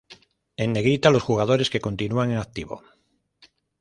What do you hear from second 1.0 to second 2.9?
los jugadores que continúan en activo.